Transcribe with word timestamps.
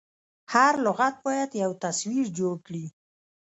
هر 0.53 0.73
لغت 0.85 1.15
باید 1.25 1.49
یو 1.63 1.71
تصویر 1.83 2.25
جوړ 2.37 2.53
کړي. 2.65 2.85